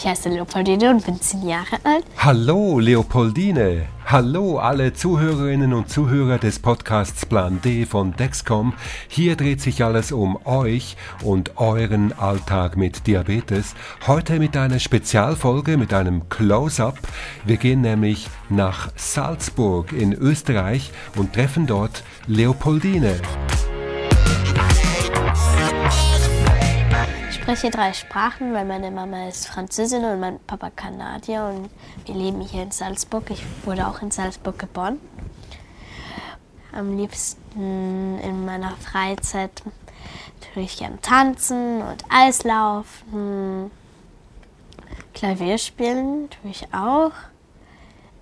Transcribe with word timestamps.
Ich 0.00 0.06
heiße 0.06 0.30
Leopoldine 0.30 0.88
und 0.88 1.04
bin 1.04 1.20
zehn 1.20 1.46
Jahre 1.46 1.76
alt. 1.84 2.06
Hallo 2.16 2.78
Leopoldine. 2.78 3.84
Hallo 4.06 4.56
alle 4.56 4.94
Zuhörerinnen 4.94 5.74
und 5.74 5.90
Zuhörer 5.90 6.38
des 6.38 6.58
Podcasts 6.58 7.26
Plan 7.26 7.60
D 7.62 7.84
von 7.84 8.16
Dexcom. 8.16 8.72
Hier 9.08 9.36
dreht 9.36 9.60
sich 9.60 9.84
alles 9.84 10.10
um 10.10 10.38
euch 10.46 10.96
und 11.22 11.58
euren 11.58 12.18
Alltag 12.18 12.78
mit 12.78 13.06
Diabetes. 13.06 13.74
Heute 14.06 14.38
mit 14.38 14.56
einer 14.56 14.78
Spezialfolge, 14.78 15.76
mit 15.76 15.92
einem 15.92 16.30
Close-up. 16.30 16.98
Wir 17.44 17.58
gehen 17.58 17.82
nämlich 17.82 18.26
nach 18.48 18.88
Salzburg 18.96 19.92
in 19.92 20.14
Österreich 20.14 20.92
und 21.14 21.34
treffen 21.34 21.66
dort 21.66 22.04
Leopoldine. 22.26 23.20
Spreche 27.50 27.70
drei 27.72 27.92
Sprachen, 27.92 28.54
weil 28.54 28.64
meine 28.64 28.92
Mama 28.92 29.26
ist 29.26 29.48
Französin 29.48 30.04
und 30.04 30.20
mein 30.20 30.38
Papa 30.46 30.70
Kanadier 30.70 31.52
und 31.52 31.68
wir 32.06 32.14
leben 32.14 32.42
hier 32.42 32.62
in 32.62 32.70
Salzburg. 32.70 33.28
Ich 33.30 33.44
wurde 33.64 33.88
auch 33.88 34.02
in 34.02 34.12
Salzburg 34.12 34.56
geboren. 34.56 35.00
Am 36.70 36.96
liebsten 36.96 38.20
in 38.20 38.44
meiner 38.44 38.76
Freizeit 38.76 39.50
tue 40.54 40.62
ich 40.62 40.78
gern 40.78 41.02
tanzen 41.02 41.82
und 41.82 42.04
Eislaufen. 42.08 43.72
Klavier 45.12 45.58
spielen 45.58 46.30
tue 46.30 46.52
ich 46.52 46.72
auch. 46.72 47.10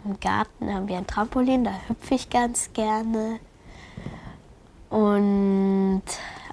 Im 0.06 0.18
Garten 0.20 0.73
haben 0.73 0.88
wir 0.88 0.96
ein 0.96 1.06
Trampolin, 1.06 1.65
da 1.65 1.73
hüpfe 1.87 2.15
ich 2.15 2.30
ganz 2.30 2.73
gerne. 2.73 3.40
Und 4.88 6.02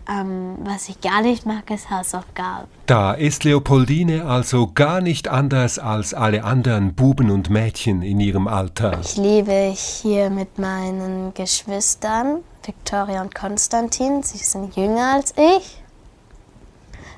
ähm, 0.10 0.58
was 0.64 0.90
ich 0.90 1.02
gar 1.02 1.22
nicht 1.22 1.46
mag, 1.46 1.70
ist 1.72 1.90
Hausaufgaben. 1.90 2.68
Da 2.86 3.14
ist 3.14 3.44
Leopoldine 3.44 4.26
also 4.26 4.72
gar 4.74 5.02
nicht 5.02 5.28
anders 5.28 5.80
als 5.80 6.14
alle 6.14 6.44
anderen 6.44 6.94
Buben 6.94 7.32
und 7.32 7.50
Mädchen 7.50 8.02
in 8.02 8.20
ihrem 8.20 8.48
Alter. 8.48 9.00
Ich 9.02 9.18
lebe 9.18 9.74
hier 9.74 10.30
mit 10.30 10.60
meinen 10.60 11.34
Geschwistern, 11.34 12.40
Victoria 12.64 13.22
und 13.22 13.34
Konstantin. 13.34 14.24
Sie 14.24 14.38
sind 14.38 14.76
jünger 14.76 15.14
als 15.16 15.34
ich 15.38 15.85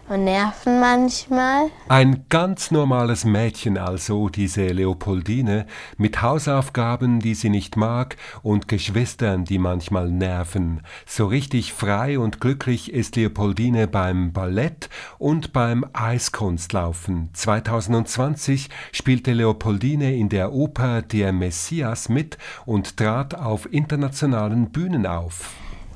und 0.10 0.24
nerven 0.24 0.80
manchmal. 0.80 1.70
Ein 1.90 2.26
ganz 2.30 2.72
normales 2.72 3.26
Mädchen 3.26 3.78
also, 3.78 4.30
diese 4.30 4.68
Leopoldine, 4.68 5.66
mit 5.98 6.22
Hausaufgaben, 6.22 7.20
die 7.20 7.36
sie 7.36 7.50
nicht 7.50 7.76
mag, 7.76 8.18
und 8.42 8.68
Geschwistern, 8.68 9.46
die 9.46 9.60
manchmal 9.60 10.10
nerven. 10.10 10.82
So 11.06 11.28
richtig 11.28 11.74
frei 11.74 12.20
und 12.20 12.40
glücklich 12.40 12.94
ist 12.94 13.16
Leopoldine 13.16 13.88
beim 13.88 14.32
Ballett 14.32 14.90
und 15.18 15.54
beim 15.54 15.86
Eiskunstlaufen. 15.94 17.30
2020 17.34 18.70
spielte 18.92 19.34
Leopoldine 19.34 20.16
in 20.16 20.30
der 20.30 20.54
Oper 20.54 21.02
Der 21.02 21.34
Messias 21.34 22.10
mit 22.10 22.38
und 22.66 22.98
trat 22.98 23.36
auf 23.36 23.72
internationalen 23.72 24.70
Bühnen 24.70 25.06
auf. 25.06 25.52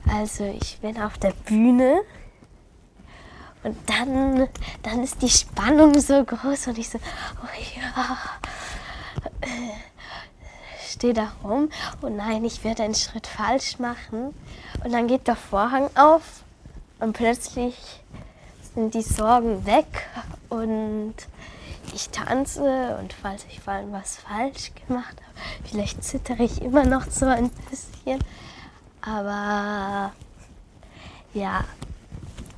Also 0.08 0.44
ich 0.60 0.80
bin 0.80 1.00
auf 1.00 1.18
der 1.18 1.34
Bühne 1.46 2.02
und 3.64 3.78
dann, 3.88 4.48
dann 4.84 5.04
ist 5.04 5.22
die 5.22 5.30
Spannung 5.30 6.00
so 6.00 6.24
groß 6.24 6.68
und 6.68 6.78
ich 6.78 6.90
so, 6.90 6.98
oh 7.44 7.80
ja, 7.80 8.18
stehe 11.02 11.14
da 11.14 11.32
rum. 11.44 11.70
Oh 12.02 12.10
nein, 12.10 12.46
ich 12.46 12.64
werde 12.64 12.84
einen 12.84 12.96
Schritt 12.96 13.26
falsch 13.26 13.80
machen. 13.80 14.36
Und 14.84 14.92
dann 14.92 15.08
geht 15.08 15.28
der 15.28 15.36
Vorhang 15.36 15.90
auf 15.96 16.44
und 17.00 17.14
plötzlich 17.14 17.76
sind 18.76 18.94
die 18.94 19.02
Sorgen 19.02 19.66
weg 19.66 20.08
und 20.50 21.16
ich 21.94 22.10
tanze 22.10 22.98
und 23.00 23.14
falls 23.14 23.46
ich 23.50 23.66
mal 23.66 23.92
was 23.92 24.18
falsch 24.18 24.72
gemacht 24.88 25.16
habe, 25.18 25.68
vielleicht 25.70 26.04
zittere 26.04 26.44
ich 26.44 26.62
immer 26.62 26.86
noch 26.86 27.10
so 27.10 27.26
ein 27.26 27.50
bisschen. 27.70 28.20
Aber 29.02 30.14
ja, 31.34 31.64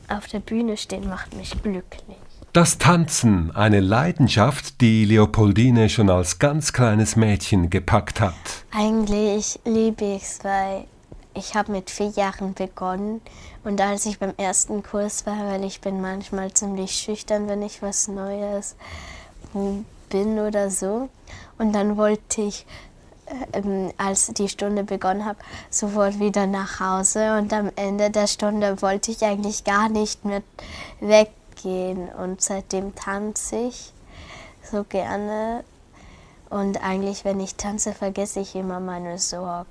auf 0.10 0.28
der 0.28 0.40
Bühne 0.40 0.78
stehen 0.78 1.10
macht 1.10 1.36
mich 1.36 1.52
glücklich. 1.62 2.18
Das 2.54 2.78
Tanzen, 2.78 3.56
eine 3.56 3.80
Leidenschaft, 3.80 4.80
die 4.80 5.06
Leopoldine 5.06 5.90
schon 5.90 6.10
als 6.10 6.38
ganz 6.38 6.72
kleines 6.72 7.16
Mädchen 7.16 7.72
gepackt 7.72 8.22
hat. 8.22 8.36
Eigentlich 8.72 9.60
liebe 9.66 10.06
ich 10.06 10.22
es, 10.22 10.44
weil 10.44 10.86
ich 11.34 11.56
habe 11.56 11.72
mit 11.72 11.90
vier 11.90 12.10
Jahren 12.10 12.54
begonnen 12.54 13.22
und 13.64 13.82
als 13.82 14.06
ich 14.06 14.20
beim 14.20 14.34
ersten 14.38 14.84
Kurs 14.84 15.26
war, 15.26 15.48
weil 15.48 15.64
ich 15.64 15.82
bin 15.82 16.00
manchmal 16.00 16.54
ziemlich 16.54 16.92
schüchtern, 16.92 17.48
wenn 17.48 17.64
ich 17.64 17.82
was 17.82 18.08
Neues 18.08 18.76
bin 20.10 20.40
oder 20.40 20.70
so. 20.70 21.10
Und 21.58 21.74
dann 21.74 21.98
wollte 21.98 22.42
ich 22.44 22.66
ähm, 23.54 23.92
als 23.98 24.28
die 24.28 24.50
Stunde 24.50 24.84
begonnen 24.84 25.26
habe, 25.26 25.40
sofort 25.70 26.20
wieder 26.20 26.48
nach 26.48 26.80
Hause. 26.80 27.38
Und 27.38 27.54
am 27.54 27.72
Ende 27.76 28.10
der 28.10 28.28
Stunde 28.28 28.82
wollte 28.82 29.12
ich 29.12 29.24
eigentlich 29.24 29.64
gar 29.64 29.90
nicht 29.90 30.26
mehr 30.26 30.42
weggehen. 31.00 32.10
Und 32.10 32.42
seitdem 32.42 32.96
tanze 32.96 33.58
ich 33.58 33.94
so 34.64 34.84
gerne. 34.84 35.64
Und 36.54 36.84
eigentlich, 36.84 37.26
wenn 37.26 37.40
ich 37.40 37.56
tanze, 37.56 37.94
vergesse 37.94 38.40
ich 38.42 38.54
immer 38.54 38.80
meine 38.80 39.18
Sorgen. 39.18 39.66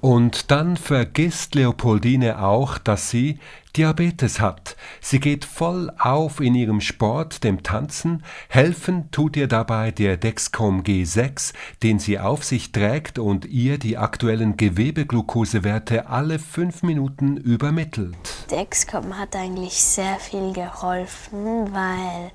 Und 0.00 0.52
dann 0.52 0.76
vergisst 0.76 1.56
Leopoldine 1.56 2.40
auch, 2.40 2.78
dass 2.78 3.10
sie 3.10 3.40
Diabetes 3.76 4.38
hat. 4.38 4.76
Sie 5.00 5.18
geht 5.18 5.44
voll 5.44 5.92
auf 5.98 6.38
in 6.38 6.54
ihrem 6.54 6.80
Sport, 6.80 7.42
dem 7.42 7.64
Tanzen. 7.64 8.22
Helfen 8.48 9.10
tut 9.10 9.36
ihr 9.36 9.48
dabei 9.48 9.90
der 9.90 10.16
Dexcom 10.16 10.84
G6, 10.84 11.52
den 11.82 11.98
sie 11.98 12.20
auf 12.20 12.44
sich 12.44 12.70
trägt 12.70 13.18
und 13.18 13.46
ihr 13.46 13.78
die 13.78 13.98
aktuellen 13.98 14.56
Gewebeglukosewerte 14.56 16.08
alle 16.08 16.38
fünf 16.38 16.84
Minuten 16.84 17.38
übermittelt. 17.38 18.16
Dexcom 18.52 19.18
hat 19.18 19.34
eigentlich 19.34 19.82
sehr 19.82 20.20
viel 20.20 20.52
geholfen, 20.52 21.74
weil 21.74 22.30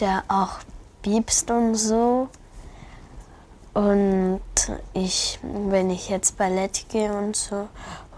der 0.00 0.24
auch 0.26 0.58
piepst 1.02 1.52
und 1.52 1.76
so. 1.76 2.28
Und 3.74 4.40
ich, 4.92 5.38
wenn 5.42 5.90
ich 5.90 6.10
jetzt 6.10 6.36
Ballett 6.36 6.86
gehe 6.90 7.12
und 7.12 7.34
so 7.34 7.68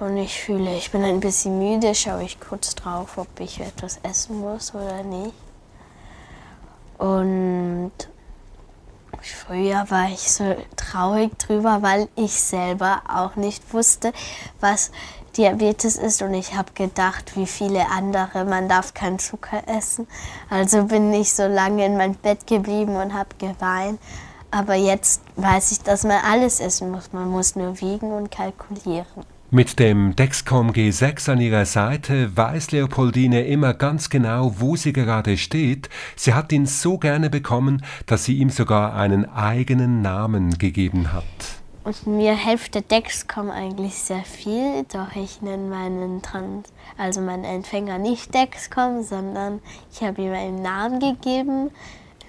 und 0.00 0.16
ich 0.16 0.40
fühle, 0.40 0.76
ich 0.76 0.90
bin 0.90 1.04
ein 1.04 1.20
bisschen 1.20 1.58
müde, 1.58 1.94
schaue 1.94 2.24
ich 2.24 2.40
kurz 2.40 2.74
drauf, 2.74 3.18
ob 3.18 3.28
ich 3.38 3.60
etwas 3.60 4.00
essen 4.02 4.40
muss 4.40 4.74
oder 4.74 5.04
nicht. 5.04 5.34
Und 6.98 7.92
früher 9.20 9.84
war 9.90 10.08
ich 10.08 10.32
so 10.32 10.56
traurig 10.76 11.38
drüber, 11.38 11.82
weil 11.82 12.08
ich 12.16 12.32
selber 12.32 13.02
auch 13.08 13.36
nicht 13.36 13.72
wusste, 13.72 14.12
was 14.60 14.90
Diabetes 15.36 15.96
ist 15.96 16.22
und 16.22 16.34
ich 16.34 16.54
habe 16.54 16.72
gedacht, 16.74 17.36
wie 17.36 17.46
viele 17.46 17.90
andere, 17.90 18.44
man 18.44 18.68
darf 18.68 18.94
keinen 18.94 19.18
Zucker 19.18 19.62
essen. 19.66 20.06
Also 20.50 20.84
bin 20.84 21.12
ich 21.12 21.32
so 21.32 21.46
lange 21.46 21.86
in 21.86 21.96
meinem 21.96 22.14
Bett 22.14 22.46
geblieben 22.46 22.96
und 22.96 23.14
habe 23.14 23.30
geweint. 23.38 24.00
Aber 24.54 24.76
jetzt 24.76 25.20
weiß 25.34 25.72
ich, 25.72 25.80
dass 25.80 26.04
man 26.04 26.22
alles 26.24 26.60
essen 26.60 26.92
muss. 26.92 27.12
Man 27.12 27.28
muss 27.28 27.56
nur 27.56 27.80
wiegen 27.80 28.12
und 28.12 28.30
kalkulieren. 28.30 29.24
Mit 29.50 29.80
dem 29.80 30.14
Dexcom 30.14 30.70
G6 30.70 31.32
an 31.32 31.40
ihrer 31.40 31.66
Seite 31.66 32.36
weiß 32.36 32.70
Leopoldine 32.70 33.46
immer 33.48 33.74
ganz 33.74 34.10
genau, 34.10 34.54
wo 34.58 34.76
sie 34.76 34.92
gerade 34.92 35.38
steht. 35.38 35.88
Sie 36.14 36.34
hat 36.34 36.52
ihn 36.52 36.66
so 36.66 36.98
gerne 36.98 37.30
bekommen, 37.30 37.84
dass 38.06 38.26
sie 38.26 38.36
ihm 38.36 38.50
sogar 38.50 38.94
einen 38.94 39.28
eigenen 39.28 40.02
Namen 40.02 40.56
gegeben 40.56 41.12
hat. 41.12 41.24
Und 41.82 42.06
mir 42.06 42.36
hilft 42.36 42.76
der 42.76 42.82
Dexcom 42.82 43.50
eigentlich 43.50 43.94
sehr 43.94 44.22
viel, 44.22 44.84
doch 44.84 45.16
ich 45.16 45.42
nenne 45.42 45.68
meinen 45.68 46.22
Trans 46.22 46.68
also 46.96 47.20
meinen 47.20 47.44
Empfänger 47.44 47.98
nicht 47.98 48.32
Dexcom, 48.32 49.02
sondern 49.02 49.60
ich 49.92 50.02
habe 50.02 50.22
ihm 50.22 50.32
einen 50.32 50.62
Namen 50.62 51.00
gegeben 51.00 51.70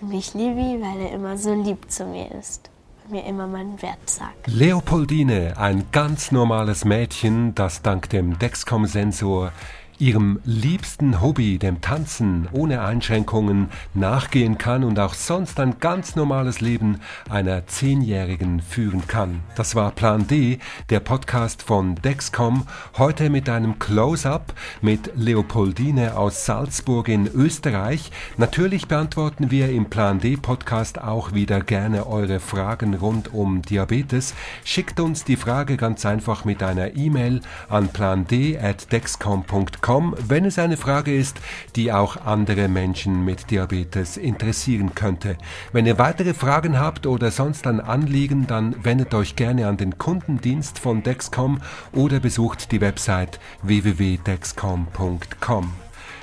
mich 0.10 0.34
Livi, 0.34 0.82
weil 0.82 1.02
er 1.02 1.12
immer 1.12 1.38
so 1.38 1.54
lieb 1.54 1.90
zu 1.90 2.06
mir 2.06 2.32
ist 2.32 2.70
und 3.04 3.12
mir 3.12 3.26
immer 3.26 3.48
meinen 3.48 3.82
Wert 3.82 4.10
sagt. 4.10 4.48
Leopoldine, 4.48 5.56
ein 5.58 5.86
ganz 5.92 6.32
normales 6.32 6.86
Mädchen, 6.86 7.56
das 7.56 7.82
dank 7.82 8.10
dem 8.10 8.38
Dexcom-Sensor 8.40 9.52
ihrem 10.00 10.40
liebsten 10.44 11.22
Hobby, 11.22 11.58
dem 11.58 11.82
Tanzen 11.82 12.48
ohne 12.52 12.82
Einschränkungen, 12.82 13.70
nachgehen 13.94 14.58
kann 14.58 14.84
und 14.84 15.00
auch 15.00 15.14
sonst 15.14 15.60
ein 15.60 15.80
ganz 15.80 16.16
normales 16.16 16.62
Leben 16.62 17.00
einer 17.30 17.68
Zehnjährigen 17.68 18.62
führen 18.62 19.08
kann. 19.08 19.42
Das 19.56 19.76
war 19.76 19.92
Plan 19.92 20.28
D, 20.28 20.60
der 20.90 21.00
Podcast 21.00 21.64
von 21.64 21.96
Dexcom, 21.96 22.68
heute 22.98 23.30
mit 23.30 23.48
einem 23.50 23.80
Close-up 23.80 24.54
mit 24.82 25.12
Leopoldine 25.16 26.18
aus 26.18 26.46
Salzburg 26.46 27.08
in 27.08 27.28
Österreich. 27.28 28.12
Natürlich 28.38 28.88
beantworten 28.88 29.52
wir 29.52 29.70
im 29.70 29.86
Plan 29.90 30.20
D 30.20 30.36
Podcast 30.38 31.02
auch 31.02 31.34
wieder 31.34 31.62
gerne 31.62 32.08
eure 32.08 32.40
Fragen 32.40 32.96
rund 32.96 33.34
um 33.34 33.62
Diabetes. 33.62 34.34
Schickt 34.64 35.00
uns 35.00 35.24
die 35.24 35.38
Frage 35.38 35.78
ganz 35.78 36.06
einfach 36.06 36.44
mit 36.46 36.62
einer 36.64 36.96
E-Mail 36.96 37.42
an 37.70 37.90
pland@dexcom.com 37.90 39.85
dexcom, 39.86 40.16
wenn 40.28 40.46
es 40.46 40.58
eine 40.58 40.78
Frage 40.78 41.16
ist, 41.16 41.38
die 41.76 41.92
auch 41.92 42.26
andere 42.26 42.68
Menschen 42.68 43.24
mit 43.24 43.52
Diabetes 43.52 44.18
interessieren 44.18 44.96
könnte. 44.96 45.38
Wenn 45.74 45.86
ihr 45.86 46.00
weitere 46.00 46.34
Fragen 46.34 46.80
habt 46.80 47.06
oder 47.06 47.30
sonst 47.30 47.68
ein 47.68 47.80
Anliegen, 47.80 48.48
dann 48.48 48.76
wendet 48.84 49.14
euch 49.14 49.36
gerne 49.36 49.68
an 49.68 49.78
den 49.78 50.00
Kundendienst 50.00 50.80
von 50.80 51.04
Dexcom 51.04 51.62
oder 51.94 52.20
besucht 52.20 52.72
die 52.72 52.82
Website 52.82 53.40
www.dexcom.com. 53.62 55.74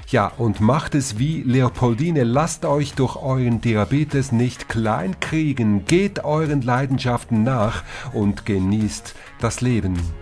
Ja, 0.08 0.32
und 0.36 0.60
macht 0.60 0.96
es 0.96 1.18
wie 1.18 1.42
Leopoldine, 1.42 2.24
lasst 2.24 2.64
euch 2.64 2.94
durch 2.94 3.14
euren 3.16 3.60
Diabetes 3.60 4.32
nicht 4.32 4.68
kleinkriegen, 4.68 5.84
geht 5.86 6.24
euren 6.24 6.62
Leidenschaften 6.62 7.44
nach 7.44 7.84
und 8.12 8.44
genießt 8.44 9.14
das 9.40 9.60
Leben. 9.60 10.21